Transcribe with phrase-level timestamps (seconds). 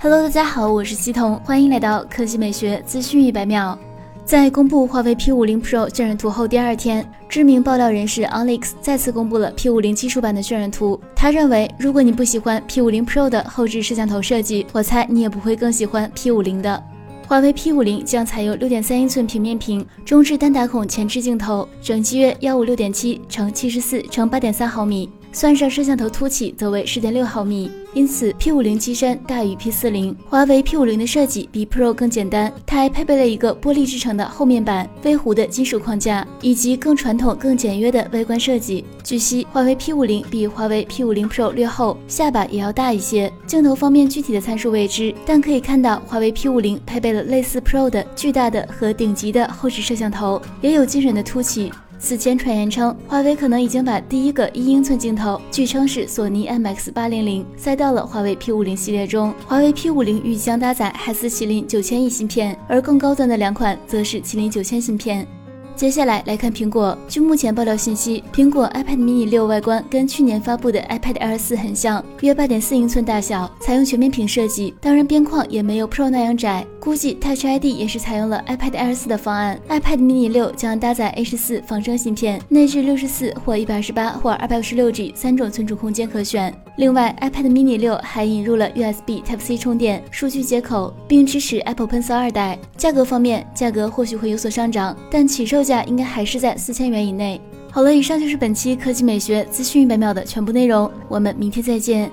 [0.00, 3.76] Hello，大家好，我是西彤，欢迎来到科技美学资讯一百秒。
[4.24, 11.00] 在公布华为 P50 Pro 渲染图后第二天，知名爆料人士 Alex 再次公布了 P50 技术版的渲染图。
[11.16, 16.80] 他认为，如果你不喜欢 P50 Pro 的后置摄像头设计，我猜你也不会更喜欢 P50 的。
[17.26, 25.10] 华为 P50 将采用6.3英寸平面屏，中置单打孔前置镜头，整机约156.7乘74乘8.3毫米。
[25.38, 30.12] 算上摄像头凸起，则为十点六毫米，因此 P50 机身大于 P40。
[30.28, 38.84] 华为 P50 的设计比 Pro 更简单，它还配备了一个玻璃制成的后面板、微弧的金属框架，以及更传统、更简约的外观设计。
[39.04, 43.32] 据悉，华为 P50 比华为 P50 Pro 略厚，下巴也要大一些。
[43.46, 51.70] 镜头方面具体的参数未知，但可以看到华为 P50 配备了类似 Pro 的巨大的和顶级的后置摄像头，也有惊人的凸起。
[52.00, 59.34] 此前传言称，华为可能已经把第一个一英寸镜头，据称是索尼 MX 八零零，塞到了华为 P 五零系列中。
[59.46, 65.26] 华为 P 五零预计将搭载海思麒麟九千亿芯片，而更高端的两款则是麒麟九千芯片。
[65.78, 66.98] 接下来来看苹果。
[67.06, 76.66] 据目前爆料信息，苹果 iPad mini 六外观跟去年发布的 iPad Air 四很像，约八点四英寸大小，采用全面屏设计，当然边框也没有 Pro 那样窄。
[76.80, 79.56] 估计 Touch ID 也是采用了 iPad Air 四的方案。
[79.68, 86.52] iPad mini 六将搭载 A 十四仿生芯片，内置六十四或一百二十八或二百五十六 G 三种存储空间可选。
[86.78, 92.58] 另外，iPad mini 六还引入了 USB Type C 充电、数据接口，并支持 Apple Pencil 二代。
[92.76, 95.67] 价格方面，价格或许会有所上涨，但起售。
[95.68, 97.40] 价应该还是在四千元以内。
[97.70, 102.10] 好了，以上就是本期科技美学资讯一百秒的全部内容，我们明天再见。